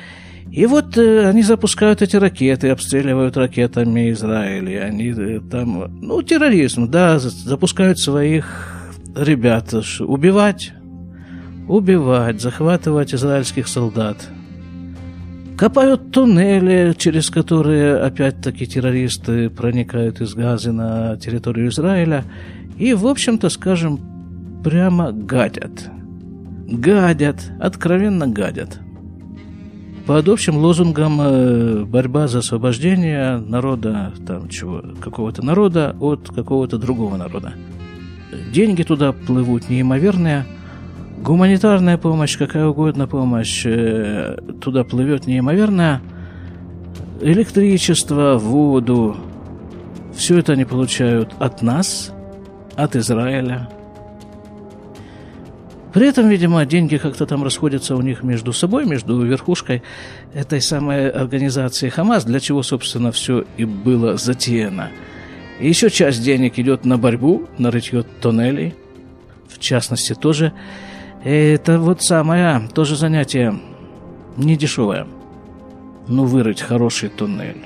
И 0.51 0.65
вот 0.65 0.97
э, 0.97 1.27
они 1.27 1.43
запускают 1.43 2.01
эти 2.01 2.15
ракеты, 2.15 2.69
обстреливают 2.69 3.37
ракетами 3.37 4.11
Израиль. 4.11 4.69
И 4.69 4.75
они 4.75 5.13
э, 5.15 5.41
там, 5.51 5.99
ну, 6.01 6.21
терроризм, 6.23 6.89
да, 6.89 7.19
запускают 7.19 7.99
своих 7.99 8.73
ребят 9.15 9.73
убивать, 9.99 10.73
убивать, 11.67 12.41
захватывать 12.41 13.13
израильских 13.13 13.67
солдат. 13.67 14.17
Копают 15.57 16.11
туннели, 16.11 16.93
через 16.97 17.29
которые 17.29 17.97
опять-таки 17.97 18.67
террористы 18.67 19.49
проникают 19.49 20.21
из 20.21 20.35
Газы 20.35 20.71
на 20.71 21.17
территорию 21.17 21.69
Израиля. 21.69 22.25
И, 22.77 22.93
в 22.93 23.07
общем-то, 23.07 23.49
скажем, 23.49 23.99
прямо 24.63 25.11
гадят. 25.11 25.89
Гадят, 26.67 27.51
откровенно 27.59 28.27
гадят 28.27 28.79
под 30.07 30.29
общим 30.29 30.55
лозунгом 30.55 31.19
э, 31.19 31.83
борьба 31.83 32.29
за 32.29 32.39
освобождение 32.39 33.37
народа, 33.39 34.13
там 34.25 34.47
чего, 34.47 34.81
какого-то 35.01 35.45
народа 35.45 35.97
от 35.99 36.29
какого-то 36.29 36.77
другого 36.77 37.17
народа. 37.17 37.53
Деньги 38.53 38.83
туда 38.83 39.11
плывут 39.11 39.69
неимоверные, 39.69 40.45
гуманитарная 41.17 41.97
помощь, 41.97 42.37
какая 42.37 42.67
угодно 42.67 43.07
помощь 43.07 43.65
э, 43.65 44.37
туда 44.61 44.83
плывет 44.83 45.27
неимоверная, 45.27 46.01
электричество, 47.21 48.37
воду, 48.37 49.17
все 50.15 50.39
это 50.39 50.53
они 50.53 50.65
получают 50.65 51.33
от 51.39 51.61
нас, 51.61 52.13
от 52.75 52.95
Израиля, 52.95 53.69
при 55.97 56.09
этом, 56.09 56.29
видимо, 56.29 56.63
деньги 56.65 56.97
как-то 56.97 57.25
там 57.25 57.43
расходятся 57.43 57.95
у 57.95 58.01
них 58.01 58.21
между 58.21 58.53
собой, 58.53 58.85
между 58.85 59.19
верхушкой 59.19 59.81
этой 60.31 60.61
самой 60.61 61.09
организации 61.09 61.89
Хамас, 61.89 62.23
для 62.23 62.39
чего, 62.39 62.61
собственно, 62.61 63.11
все 63.11 63.45
и 63.57 63.65
было 63.65 64.15
затеяно. 64.15 64.91
И 65.59 65.67
еще 65.67 65.89
часть 65.89 66.21
денег 66.23 66.59
идет 66.59 66.85
на 66.85 66.99
борьбу, 66.99 67.47
на 67.57 67.71
рытье 67.71 68.03
тоннелей, 68.03 68.75
в 69.49 69.57
частности, 69.57 70.13
тоже. 70.13 70.53
Это 71.29 71.77
вот 71.77 72.01
самое, 72.01 72.69
тоже 72.73 72.95
занятие 72.95 73.53
не 74.37 74.55
дешевое. 74.55 75.05
Ну, 76.07 76.23
вырыть 76.23 76.61
хороший 76.61 77.09
туннель. 77.09 77.65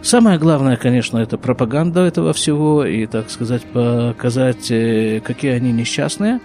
Самое 0.00 0.38
главное, 0.38 0.76
конечно, 0.76 1.18
это 1.18 1.36
пропаганда 1.36 2.02
этого 2.02 2.32
всего 2.32 2.84
и, 2.84 3.06
так 3.06 3.28
сказать, 3.28 3.64
показать, 3.64 4.70
э, 4.70 5.18
какие 5.18 5.50
они 5.50 5.72
несчастные 5.72 6.38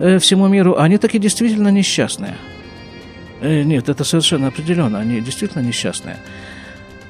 э, 0.00 0.18
всему 0.18 0.48
миру. 0.48 0.76
Они 0.76 0.98
таки 0.98 1.20
действительно 1.20 1.68
несчастные. 1.68 2.34
Э, 3.40 3.62
нет, 3.62 3.88
это 3.88 4.02
совершенно 4.02 4.48
определенно, 4.48 4.98
они 4.98 5.20
действительно 5.20 5.62
несчастные. 5.62 6.16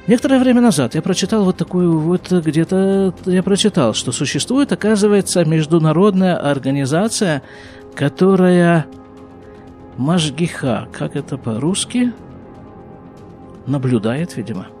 Некоторое 0.09 0.39
время 0.39 0.59
назад 0.59 0.95
я 0.95 1.03
прочитал 1.03 1.45
вот 1.45 1.57
такую 1.57 1.99
вот, 1.99 2.31
где-то 2.31 3.13
я 3.25 3.43
прочитал, 3.43 3.93
что 3.93 4.11
существует, 4.11 4.71
оказывается, 4.71 5.45
международная 5.45 6.35
организация, 6.35 7.43
которая 7.93 8.87
Машгиха, 9.97 10.87
как 10.91 11.15
это 11.15 11.37
по-русски, 11.37 12.11
наблюдает, 13.67 14.35
видимо– 14.35 14.67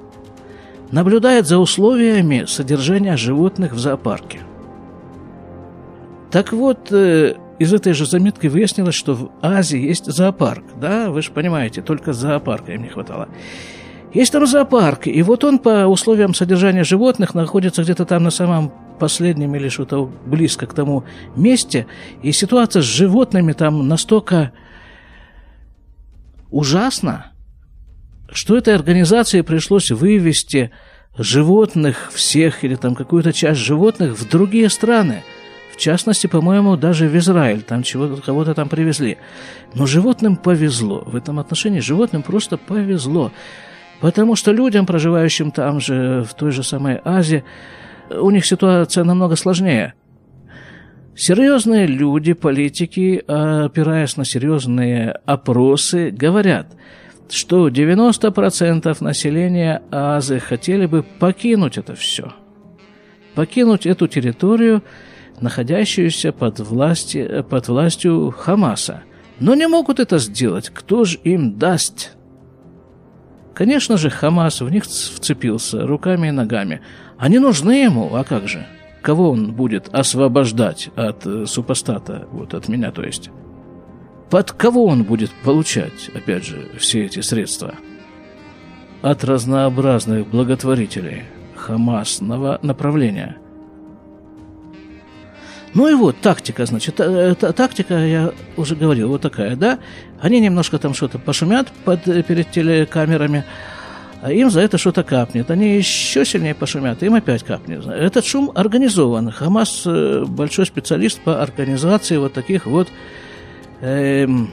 наблюдает 0.91 1.45
за 1.45 1.59
условиями 1.59 2.45
содержания 2.47 3.15
животных 3.15 3.73
в 3.73 3.79
зоопарке. 3.79 4.39
Так 6.31 6.53
вот, 6.53 6.91
э, 6.91 7.35
из 7.59 7.73
этой 7.73 7.93
же 7.93 8.05
заметки 8.05 8.47
выяснилось, 8.47 8.95
что 8.95 9.13
в 9.13 9.31
Азии 9.41 9.79
есть 9.79 10.05
зоопарк. 10.05 10.63
Да, 10.79 11.11
вы 11.11 11.21
же 11.21 11.31
понимаете, 11.31 11.83
только 11.83 12.13
зоопарка 12.13 12.71
им 12.73 12.81
не 12.81 12.89
хватало. 12.89 13.29
Есть 14.13 14.31
там 14.31 14.47
зоопарк, 14.47 15.07
и 15.07 15.21
вот 15.21 15.43
он 15.43 15.59
по 15.59 15.85
условиям 15.85 16.33
содержания 16.33 16.83
животных 16.83 17.35
находится 17.35 17.83
где-то 17.83 18.05
там 18.05 18.23
на 18.23 18.31
самом 18.31 18.73
последнем 18.99 19.55
или 19.55 19.69
что-то 19.69 20.05
близко 20.25 20.65
к 20.65 20.73
тому 20.73 21.03
месте, 21.35 21.85
и 22.23 22.31
ситуация 22.31 22.81
с 22.81 22.85
животными 22.85 23.53
там 23.53 23.87
настолько 23.87 24.51
ужасна, 26.49 27.31
что 28.31 28.57
этой 28.57 28.75
организации 28.75 29.41
пришлось 29.41 29.91
вывести 29.91 30.71
животных 31.17 32.11
всех 32.13 32.63
или 32.63 32.75
там 32.75 32.95
какую-то 32.95 33.33
часть 33.33 33.59
животных 33.59 34.17
в 34.17 34.29
другие 34.29 34.69
страны. 34.69 35.23
В 35.73 35.77
частности, 35.77 36.27
по-моему, 36.27 36.75
даже 36.75 37.07
в 37.07 37.17
Израиль, 37.17 37.61
там 37.61 37.83
чего-то, 37.83 38.21
кого-то 38.21 38.53
там 38.53 38.67
привезли. 38.67 39.17
Но 39.73 39.85
животным 39.85 40.35
повезло. 40.35 41.03
В 41.05 41.15
этом 41.15 41.39
отношении 41.39 41.79
животным 41.79 42.21
просто 42.21 42.57
повезло. 42.57 43.31
Потому 44.01 44.35
что 44.35 44.51
людям, 44.51 44.85
проживающим 44.85 45.51
там 45.51 45.79
же, 45.79 46.25
в 46.29 46.33
той 46.33 46.51
же 46.51 46.63
самой 46.63 47.01
Азии, 47.03 47.43
у 48.09 48.29
них 48.31 48.45
ситуация 48.45 49.03
намного 49.03 49.35
сложнее. 49.35 49.93
Серьезные 51.15 51.85
люди, 51.85 52.33
политики, 52.33 53.21
опираясь 53.27 54.15
на 54.15 54.25
серьезные 54.25 55.11
опросы, 55.25 56.11
говорят– 56.11 56.67
что 57.31 57.69
90% 57.69 58.97
населения 59.03 59.81
Азы 59.91 60.39
хотели 60.39 60.85
бы 60.85 61.03
покинуть 61.03 61.77
это 61.77 61.95
все. 61.95 62.33
Покинуть 63.35 63.85
эту 63.85 64.07
территорию, 64.07 64.83
находящуюся 65.39 66.31
под, 66.31 66.59
власти, 66.59 67.43
под 67.49 67.67
властью 67.67 68.31
Хамаса. 68.31 69.03
Но 69.39 69.55
не 69.55 69.67
могут 69.67 69.99
это 69.99 70.17
сделать. 70.17 70.69
Кто 70.69 71.05
же 71.05 71.17
им 71.23 71.57
даст? 71.57 72.17
Конечно 73.59 73.97
же, 73.97 74.09
Хамас 74.09 74.61
в 74.61 74.69
них 74.69 74.85
вцепился 74.85 75.85
руками 75.85 76.29
и 76.29 76.31
ногами. 76.31 76.79
Они 77.17 77.39
нужны 77.39 77.83
ему, 77.83 78.15
а 78.15 78.23
как 78.23 78.47
же? 78.47 78.65
Кого 79.01 79.31
он 79.31 79.51
будет 79.51 79.89
освобождать 79.89 80.89
от 80.95 81.27
э, 81.27 81.45
супостата, 81.45 82.25
вот 82.31 82.53
от 82.53 82.69
меня, 82.69 82.91
то 82.91 83.03
есть? 83.03 83.31
Под 84.29 84.53
кого 84.53 84.85
он 84.85 85.03
будет 85.03 85.31
получать, 85.43 86.09
опять 86.15 86.45
же, 86.45 86.69
все 86.77 87.03
эти 87.03 87.19
средства? 87.19 87.75
От 89.01 89.25
разнообразных 89.25 90.29
благотворителей 90.29 91.23
Хамасного 91.57 92.59
направления. 92.61 93.39
Ну 95.73 95.87
и 95.87 95.93
вот, 95.93 96.19
тактика, 96.21 96.65
значит, 96.65 96.99
э, 96.99 97.35
тактика, 97.35 97.93
я 97.93 98.31
уже 98.57 98.75
говорил, 98.75 99.09
вот 99.09 99.21
такая, 99.21 99.55
да? 99.55 99.79
Они 100.19 100.39
немножко 100.39 100.79
там 100.79 100.93
что-то 100.93 101.19
пошумят 101.19 101.67
под, 101.85 102.03
перед 102.03 102.49
телекамерами, 102.51 103.45
а 104.21 104.31
им 104.31 104.49
за 104.49 104.61
это 104.61 104.77
что-то 104.77 105.03
капнет. 105.03 105.51
Они 105.51 105.75
еще 105.75 106.25
сильнее 106.25 106.55
пошумят, 106.55 107.03
им 107.03 107.13
опять 107.13 107.43
капнет. 107.43 107.85
Этот 107.85 108.25
шум 108.25 108.51
организован. 108.55 109.31
Хамас 109.31 109.83
э, 109.85 110.25
большой 110.27 110.65
специалист 110.65 111.19
по 111.21 111.41
организации 111.41 112.17
вот 112.17 112.33
таких 112.33 112.65
вот 112.65 112.89
Эм, 113.81 114.51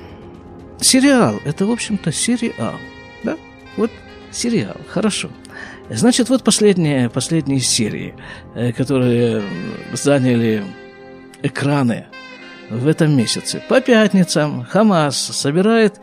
сериал. 0.80 1.40
Это, 1.44 1.66
в 1.66 1.70
общем-то, 1.70 2.12
сериал. 2.12 2.74
Да? 3.24 3.36
Вот 3.76 3.90
сериал. 4.30 4.76
Хорошо. 4.88 5.30
Значит, 5.90 6.28
вот 6.28 6.44
последние, 6.44 7.10
последние 7.10 7.60
серии, 7.60 8.14
э, 8.54 8.72
которые 8.72 9.42
заняли 9.92 10.64
экраны 11.46 12.06
в 12.70 12.86
этом 12.86 13.16
месяце. 13.16 13.62
По 13.68 13.80
пятницам 13.80 14.64
Хамас 14.64 15.16
собирает 15.16 16.00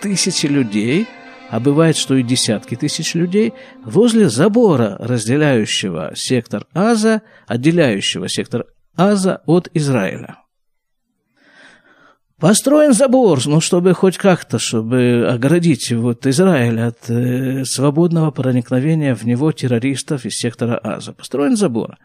тысячи 0.00 0.46
людей, 0.46 1.06
а 1.50 1.60
бывает, 1.60 1.96
что 1.96 2.14
и 2.14 2.22
десятки 2.22 2.74
тысяч 2.74 3.14
людей, 3.14 3.54
возле 3.84 4.28
забора, 4.28 4.96
разделяющего 4.98 6.12
сектор 6.14 6.66
Аза, 6.72 7.22
отделяющего 7.46 8.28
сектор 8.28 8.66
Аза 8.96 9.42
от 9.46 9.68
Израиля. 9.74 10.36
Построен 12.40 12.92
забор, 12.92 13.40
ну, 13.46 13.60
чтобы 13.60 13.94
хоть 13.94 14.18
как-то, 14.18 14.58
чтобы 14.58 15.26
оградить 15.30 15.92
вот 15.92 16.26
Израиль 16.26 16.80
от 16.80 17.08
э, 17.08 17.64
свободного 17.64 18.32
проникновения 18.32 19.14
в 19.14 19.24
него 19.24 19.52
террористов 19.52 20.26
из 20.26 20.34
сектора 20.34 20.76
Аза. 20.76 21.12
Построен 21.12 21.56
забор. 21.56 21.96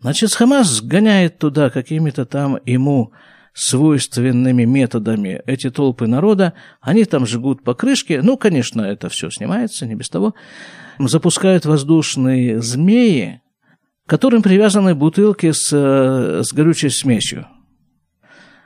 Значит, 0.00 0.32
Хамас 0.32 0.80
гоняет 0.80 1.38
туда 1.38 1.68
какими-то 1.68 2.24
там 2.24 2.58
ему 2.64 3.12
свойственными 3.52 4.64
методами 4.64 5.42
эти 5.44 5.70
толпы 5.70 6.06
народа, 6.06 6.54
они 6.80 7.04
там 7.04 7.26
жгут 7.26 7.62
покрышки, 7.62 8.20
ну, 8.22 8.36
конечно, 8.36 8.80
это 8.80 9.08
все 9.08 9.28
снимается, 9.30 9.86
не 9.86 9.94
без 9.94 10.08
того, 10.08 10.34
запускают 10.98 11.66
воздушные 11.66 12.62
змеи, 12.62 13.42
к 14.06 14.10
которым 14.10 14.42
привязаны 14.42 14.94
бутылки 14.94 15.52
с, 15.52 15.70
э, 15.72 16.42
с 16.42 16.52
горючей 16.52 16.90
смесью. 16.90 17.46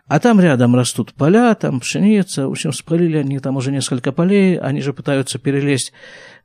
А 0.07 0.20
там 0.20 0.38
рядом 0.38 0.77
растут 0.77 1.14
поля, 1.14 1.55
там 1.55 1.81
пшеница. 1.81 2.47
В 2.47 2.51
общем, 2.51 2.75
спалили 2.75 3.16
они 3.16 3.38
там 3.38 3.57
уже 3.57 3.73
несколько 3.73 4.12
полей. 4.12 4.59
Они 4.59 4.83
же 4.83 4.92
пытаются 4.92 5.38
перелезть 5.38 5.94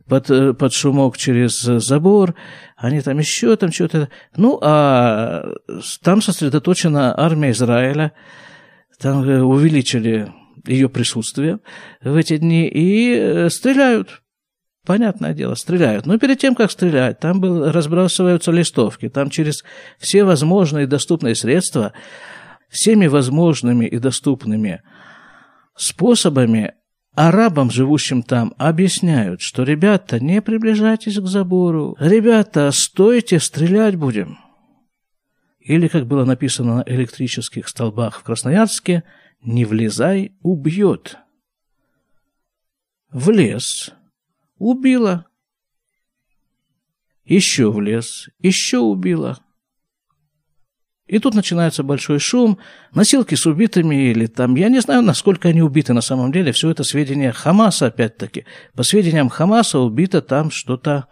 под, 0.09 0.29
э, 0.29 0.53
под 0.53 0.73
шумок 0.73 1.17
через 1.17 1.61
забор. 1.61 2.35
Они 2.75 3.01
там 3.01 3.19
еще 3.19 3.55
там 3.55 3.71
что-то... 3.71 4.09
Ну, 4.35 4.59
а 4.61 5.45
там 6.01 6.21
сосредоточена 6.21 7.17
армия 7.17 7.51
Израиля. 7.51 8.11
Там 8.99 9.23
э, 9.23 9.41
увеличили 9.41 10.33
ее 10.65 10.89
присутствие 10.89 11.59
в 12.01 12.15
эти 12.15 12.37
дни 12.37 12.67
и 12.67 13.13
э, 13.13 13.49
стреляют. 13.49 14.21
Понятное 14.85 15.33
дело, 15.33 15.55
стреляют. 15.55 16.05
Но 16.05 16.17
перед 16.17 16.39
тем, 16.39 16.55
как 16.55 16.71
стрелять, 16.71 17.19
там 17.19 17.39
был, 17.39 17.71
разбрасываются 17.71 18.51
листовки. 18.51 19.07
Там 19.07 19.29
через 19.29 19.63
все 19.99 20.23
возможные 20.23 20.87
доступные 20.87 21.35
средства 21.35 21.93
всеми 22.69 23.07
возможными 23.07 23.85
и 23.85 23.99
доступными 23.99 24.81
способами 25.75 26.73
арабам, 27.27 27.69
живущим 27.69 28.23
там, 28.23 28.53
объясняют, 28.57 29.41
что, 29.41 29.63
ребята, 29.63 30.21
не 30.21 30.41
приближайтесь 30.41 31.19
к 31.19 31.25
забору, 31.25 31.97
ребята, 31.99 32.71
стойте, 32.71 33.41
стрелять 33.41 33.97
будем. 33.97 34.39
Или, 35.59 35.89
как 35.89 36.07
было 36.07 36.23
написано 36.23 36.77
на 36.77 36.83
электрических 36.85 37.67
столбах 37.67 38.19
в 38.19 38.23
Красноярске, 38.23 39.03
не 39.41 39.65
влезай, 39.65 40.31
убьет. 40.41 41.17
Влез, 43.11 43.91
убила. 44.57 45.25
Еще 47.25 47.69
влез, 47.69 48.29
еще 48.39 48.77
убила. 48.77 49.39
И 51.09 51.17
тут 51.17 51.33
начинается 51.33 51.81
большой 51.81 52.19
шум, 52.19 52.59
носилки 52.93 53.33
с 53.33 53.47
убитыми 53.47 54.11
или 54.11 54.27
там, 54.27 54.53
я 54.53 54.69
не 54.69 54.79
знаю, 54.79 55.01
насколько 55.01 55.49
они 55.49 55.63
убиты 55.63 55.93
на 55.93 56.01
самом 56.01 56.31
деле, 56.31 56.51
все 56.51 56.69
это 56.69 56.83
сведения 56.83 57.31
Хамаса 57.31 57.87
опять-таки. 57.87 58.45
По 58.75 58.83
сведениям 58.83 59.27
Хамаса 59.27 59.79
убито 59.79 60.21
там 60.21 60.51
что-то, 60.51 61.07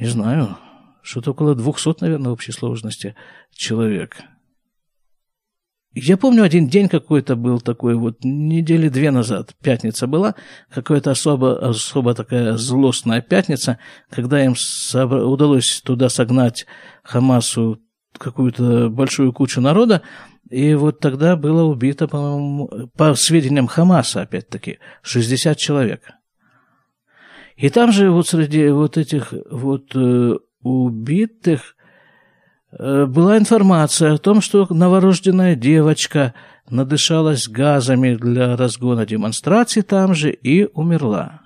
не 0.00 0.08
знаю, 0.08 0.58
что-то 1.00 1.30
около 1.30 1.54
200, 1.54 2.02
наверное, 2.02 2.30
в 2.30 2.32
общей 2.32 2.50
сложности 2.50 3.14
человек. 3.52 4.16
Я 5.92 6.16
помню, 6.16 6.42
один 6.42 6.66
день 6.66 6.88
какой-то 6.88 7.36
был 7.36 7.60
такой, 7.60 7.94
вот 7.94 8.24
недели 8.24 8.88
две 8.88 9.12
назад, 9.12 9.54
пятница 9.62 10.08
была, 10.08 10.34
какая-то 10.70 11.12
особо, 11.12 11.68
особо 11.68 12.14
такая 12.14 12.56
злостная 12.56 13.22
пятница, 13.22 13.78
когда 14.10 14.44
им 14.44 14.56
удалось 14.92 15.82
туда 15.82 16.08
согнать 16.08 16.66
Хамасу 17.04 17.80
какую-то 18.18 18.88
большую 18.88 19.32
кучу 19.32 19.60
народа, 19.60 20.02
и 20.50 20.74
вот 20.74 21.00
тогда 21.00 21.36
было 21.36 21.64
убито, 21.64 22.06
по-моему, 22.06 22.88
по 22.96 23.14
сведениям 23.14 23.66
Хамаса, 23.66 24.22
опять-таки, 24.22 24.78
60 25.02 25.56
человек. 25.56 26.02
И 27.56 27.70
там 27.70 27.92
же 27.92 28.10
вот 28.10 28.28
среди 28.28 28.68
вот 28.68 28.96
этих 28.96 29.32
вот 29.50 29.94
э, 29.94 30.34
убитых 30.62 31.76
э, 32.72 33.06
была 33.06 33.38
информация 33.38 34.14
о 34.14 34.18
том, 34.18 34.40
что 34.40 34.66
новорожденная 34.68 35.54
девочка 35.54 36.34
надышалась 36.68 37.48
газами 37.48 38.14
для 38.14 38.56
разгона 38.56 39.06
демонстраций 39.06 39.82
там 39.82 40.14
же 40.14 40.32
и 40.32 40.64
умерла. 40.72 41.42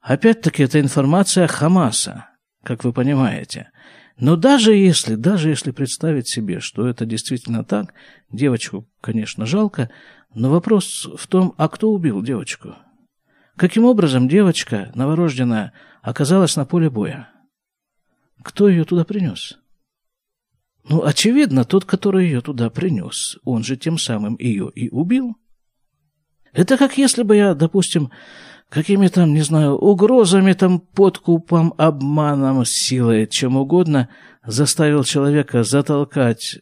Опять-таки, 0.00 0.62
это 0.62 0.80
информация 0.80 1.48
Хамаса, 1.48 2.28
как 2.62 2.84
вы 2.84 2.92
понимаете. 2.92 3.70
Но 4.18 4.36
даже 4.36 4.74
если, 4.74 5.14
даже 5.14 5.50
если 5.50 5.72
представить 5.72 6.26
себе, 6.26 6.60
что 6.60 6.86
это 6.86 7.04
действительно 7.04 7.64
так, 7.64 7.92
девочку, 8.30 8.88
конечно, 9.00 9.44
жалко, 9.44 9.90
но 10.34 10.50
вопрос 10.50 11.08
в 11.16 11.26
том, 11.26 11.54
а 11.58 11.68
кто 11.68 11.92
убил 11.92 12.22
девочку? 12.22 12.76
Каким 13.56 13.84
образом 13.84 14.28
девочка, 14.28 14.90
новорожденная, 14.94 15.72
оказалась 16.02 16.56
на 16.56 16.64
поле 16.64 16.88
боя? 16.88 17.30
Кто 18.42 18.68
ее 18.68 18.84
туда 18.84 19.04
принес? 19.04 19.58
Ну, 20.88 21.02
очевидно, 21.02 21.64
тот, 21.64 21.84
который 21.84 22.26
ее 22.26 22.40
туда 22.40 22.70
принес, 22.70 23.38
он 23.44 23.64
же 23.64 23.76
тем 23.76 23.98
самым 23.98 24.36
ее 24.38 24.70
и 24.74 24.88
убил. 24.88 25.36
Это 26.52 26.78
как 26.78 26.96
если 26.96 27.22
бы 27.22 27.36
я, 27.36 27.54
допустим, 27.54 28.10
какими 28.68 29.08
там, 29.08 29.32
не 29.32 29.42
знаю, 29.42 29.76
угрозами, 29.76 30.52
там, 30.52 30.80
подкупом, 30.80 31.74
обманом, 31.76 32.64
силой, 32.64 33.26
чем 33.26 33.56
угодно, 33.56 34.08
заставил 34.44 35.04
человека 35.04 35.62
затолкать 35.62 36.58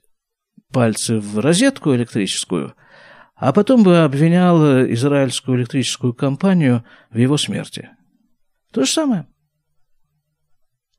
пальцы 0.72 1.18
в 1.20 1.38
розетку 1.38 1.94
электрическую, 1.94 2.74
а 3.36 3.52
потом 3.52 3.82
бы 3.82 3.98
обвинял 3.98 4.84
израильскую 4.92 5.58
электрическую 5.58 6.14
компанию 6.14 6.84
в 7.10 7.18
его 7.18 7.36
смерти. 7.36 7.90
То 8.72 8.84
же 8.84 8.90
самое. 8.90 9.26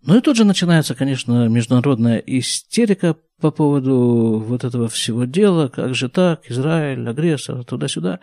Ну 0.02 0.18
и 0.18 0.22
тут 0.22 0.38
же 0.38 0.46
начинается, 0.46 0.94
конечно, 0.94 1.48
международная 1.48 2.20
истерика 2.20 3.18
по 3.42 3.50
поводу 3.50 4.44
вот 4.46 4.64
этого 4.64 4.88
всего 4.88 5.26
дела, 5.26 5.68
как 5.68 5.96
же 5.96 6.10
так, 6.10 6.50
Израиль, 6.50 7.10
агрессор, 7.10 7.64
туда-сюда. 7.64 8.20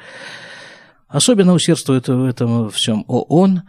Особенно 1.13 1.53
усердствует 1.53 2.09
в 2.09 2.25
этом 2.25 2.71
всем 2.71 3.05
ООН, 3.07 3.63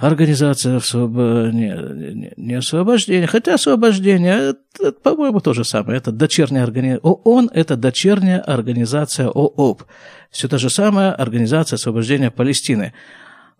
Организация 0.00 0.76
освоб... 0.76 1.10
не, 1.10 2.14
не, 2.14 2.32
не 2.36 2.54
освобождения, 2.54 3.26
хотя 3.26 3.54
освобождение, 3.54 4.54
это, 4.78 4.92
по-моему, 4.92 5.40
то 5.40 5.54
же 5.54 5.64
самое. 5.64 5.98
Это 5.98 6.12
дочерняя 6.12 6.62
организация. 6.62 7.00
ООН– 7.02 7.50
это 7.52 7.76
дочерняя 7.76 8.40
организация 8.40 9.26
ООП. 9.26 9.82
Все 10.30 10.46
та 10.46 10.56
же 10.56 10.70
самая 10.70 11.12
организация 11.12 11.78
освобождения 11.78 12.30
Палестины. 12.30 12.92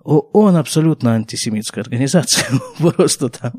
ООН 0.08 0.56
абсолютно 0.56 1.14
антисемитская 1.14 1.84
организация, 1.84 2.48
просто 2.78 3.28
там. 3.28 3.52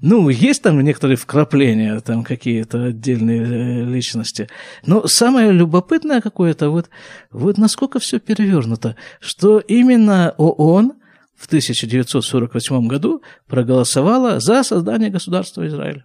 Ну, 0.00 0.30
есть 0.30 0.62
там 0.62 0.80
некоторые 0.80 1.16
вкрапления, 1.16 2.00
там 2.00 2.24
какие-то 2.24 2.84
отдельные 2.84 3.42
э, 3.42 3.84
личности. 3.84 4.48
Но 4.86 5.06
самое 5.06 5.52
любопытное 5.52 6.22
какое-то, 6.22 6.70
вот, 6.70 6.88
вот 7.30 7.58
насколько 7.58 7.98
все 7.98 8.18
перевернуто, 8.18 8.96
что 9.20 9.58
именно 9.58 10.34
ООН 10.38 10.94
в 11.36 11.46
1948 11.46 12.88
году 12.88 13.22
проголосовала 13.46 14.40
за 14.40 14.62
создание 14.62 15.10
государства 15.10 15.66
Израиль. 15.66 16.04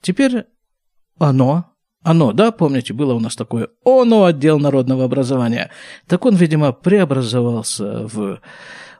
Теперь 0.00 0.46
оно 1.18 1.66
оно, 2.02 2.32
да, 2.32 2.52
помните, 2.52 2.92
было 2.94 3.14
у 3.14 3.20
нас 3.20 3.36
такое 3.36 3.68
ОНО, 3.84 4.26
отдел 4.26 4.58
народного 4.58 5.04
образования. 5.04 5.70
Так 6.06 6.24
он, 6.24 6.36
видимо, 6.36 6.72
преобразовался 6.72 8.06
в 8.06 8.40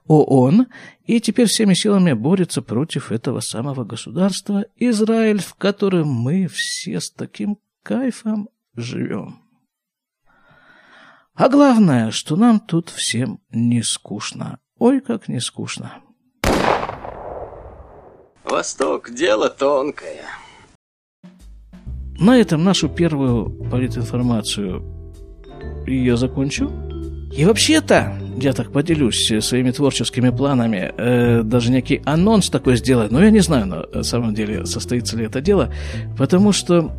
ООН, 0.07 0.67
и 1.05 1.21
теперь 1.21 1.47
всеми 1.47 1.75
силами 1.75 2.13
борется 2.13 2.63
против 2.63 3.13
этого 3.13 3.41
самого 3.41 3.85
государства 3.85 4.65
Израиль, 4.77 5.41
в 5.41 5.55
котором 5.55 6.09
мы 6.09 6.49
все 6.49 7.01
с 7.01 7.11
таким 7.11 7.59
кайфом 7.83 8.49
живем. 8.75 9.43
А 11.35 11.49
главное, 11.49 12.11
что 12.11 12.35
нам 12.35 12.59
тут 12.59 12.89
всем 12.89 13.41
не 13.51 13.83
скучно. 13.83 14.59
Ой, 14.79 15.01
как 15.01 15.29
не 15.29 15.41
скучно. 15.41 16.01
Восток– 18.45 19.11
дело 19.13 19.49
тонкое. 19.51 20.25
На 22.19 22.37
этом 22.37 22.65
нашу 22.65 22.89
первую 22.89 23.51
политинформацию 23.71 24.83
я 25.87 26.17
закончу. 26.17 26.71
И 27.33 27.45
вообще-то, 27.45 28.15
я 28.41 28.53
так 28.53 28.73
поделюсь 28.73 29.33
своими 29.41 29.71
творческими 29.71 30.31
планами, 30.31 30.93
э, 30.97 31.43
даже 31.43 31.71
некий 31.71 32.03
анонс 32.05 32.51
такой 32.51 32.77
сделать, 32.77 33.13
но 33.13 33.23
я 33.23 33.31
не 33.31 33.41
знаю, 33.41 33.67
на 33.67 34.03
самом 34.03 34.35
деле, 34.35 34.67
состоится 34.67 35.17
ли 35.17 35.27
это 35.27 35.41
дело, 35.41 35.73
потому 36.17 36.53
что, 36.53 36.91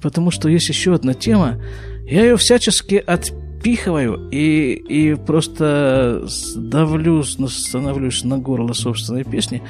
потому 0.00 0.30
что 0.30 0.48
есть 0.48 0.68
еще 0.68 0.94
одна 0.94 1.14
тема, 1.14 1.60
я 2.08 2.22
ее 2.22 2.36
всячески 2.36 2.96
отпихиваю 2.96 4.28
и, 4.30 4.74
и 4.74 5.14
просто 5.14 6.26
давлю, 6.56 7.22
становлюсь 7.24 8.22
на 8.22 8.38
горло 8.38 8.74
собственной 8.74 9.24
песни, 9.24 9.62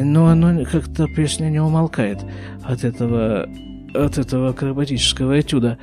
но 0.00 0.28
оно 0.28 0.64
как-то 0.64 1.06
песня 1.08 1.50
не 1.50 1.60
умолкает 1.60 2.20
от 2.62 2.84
этого 2.84 3.48
от 3.94 4.18
этого 4.18 4.50
акробатического 4.50 5.40
этюда. 5.40 5.78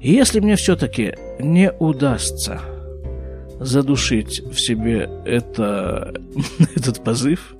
Если 0.00 0.40
мне 0.40 0.56
все-таки 0.56 1.14
не 1.38 1.70
удастся 1.70 2.60
задушить 3.60 4.40
в 4.40 4.58
себе 4.58 5.08
это, 5.24 6.14
этот 6.76 7.04
позыв, 7.04 7.54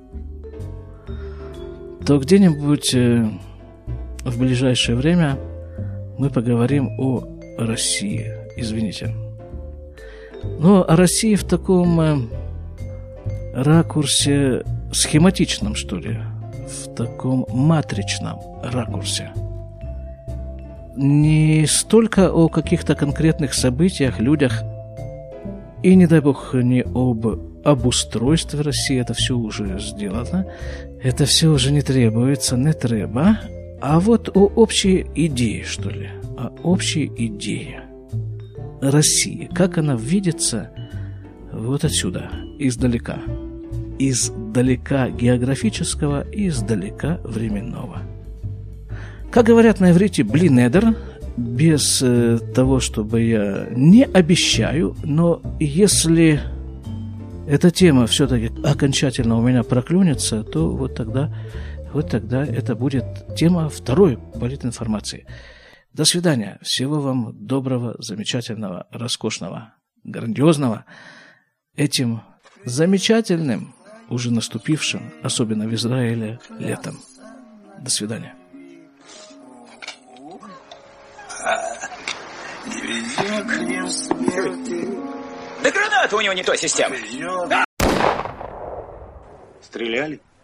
то 2.05 2.19
где-нибудь 2.19 2.93
э, 2.93 3.29
в 4.25 4.39
ближайшее 4.39 4.97
время 4.97 5.37
мы 6.17 6.29
поговорим 6.29 6.99
о 6.99 7.23
России, 7.57 8.25
извините. 8.57 9.13
Но 10.59 10.83
о 10.83 10.95
России 10.95 11.35
в 11.35 11.45
таком 11.45 12.01
э, 12.01 12.17
ракурсе 13.53 14.63
схематичном, 14.91 15.75
что 15.75 15.97
ли, 15.97 16.19
в 16.67 16.93
таком 16.95 17.45
матричном 17.49 18.39
ракурсе. 18.63 19.31
Не 20.95 21.65
столько 21.67 22.31
о 22.31 22.49
каких-то 22.49 22.95
конкретных 22.95 23.53
событиях, 23.53 24.19
людях, 24.19 24.61
и, 25.81 25.95
не 25.95 26.07
дай 26.07 26.21
бог, 26.21 26.53
не 26.53 26.81
об 26.83 27.25
обустройстве 27.65 28.61
России, 28.61 28.99
это 28.99 29.13
все 29.13 29.35
уже 29.35 29.79
сделано, 29.79 30.45
это 31.01 31.25
все 31.25 31.49
уже 31.49 31.71
не 31.71 31.81
требуется, 31.81 32.55
не 32.55 32.73
треба, 32.73 33.39
а 33.81 33.99
вот 33.99 34.29
о 34.35 34.45
общей 34.45 35.05
идее, 35.15 35.63
что 35.63 35.89
ли, 35.89 36.09
о 36.37 36.53
общей 36.63 37.11
идее 37.17 37.81
России, 38.81 39.49
как 39.53 39.77
она 39.77 39.95
видится 39.95 40.71
вот 41.51 41.83
отсюда, 41.83 42.29
издалека– 42.59 43.19
издалека 43.99 45.09
географического 45.09 46.27
и 46.29 46.47
издалека 46.47 47.19
временного. 47.23 48.01
Как 49.33 49.47
говорят 49.47 49.79
на 49.79 49.89
иврите 49.89 50.23
«блинедер», 50.23 50.95
без 51.35 52.03
э, 52.03 52.37
того, 52.53 52.79
чтобы 52.79 53.23
я 53.23 53.65
не 53.71 54.03
обещаю, 54.03 54.95
но 55.03 55.41
если 55.59 56.39
эта 57.47 57.71
тема 57.71 58.05
все-таки 58.05 58.51
окончательно 58.63 59.35
у 59.35 59.41
меня 59.41 59.63
проклюнется, 59.63 60.43
то 60.43 60.69
вот 60.69 60.93
тогда, 60.93 61.35
вот 61.93 62.11
тогда 62.11 62.45
это 62.45 62.75
будет 62.75 63.05
тема 63.35 63.69
второй 63.69 64.19
политинформации. 64.39 65.25
До 65.93 66.05
свидания. 66.05 66.59
Всего 66.61 67.01
вам 67.01 67.35
доброго, 67.35 67.95
замечательного, 67.97 68.85
роскошного, 68.91 69.73
грандиозного. 70.03 70.85
Этим 71.75 72.21
замечательным 72.65 73.73
уже 74.09 74.31
наступившим, 74.31 75.11
особенно 75.23 75.67
в 75.67 75.73
Израиле, 75.73 76.39
летом. 76.59 76.99
До 77.81 77.89
свидания. 77.89 78.35
Да 85.63 85.71
граната 85.71 86.15
у 86.15 86.21
него 86.21 86.33
не 86.33 86.43
той 86.43 86.57
системы. 86.57 86.97
Стреляли? 89.61 90.19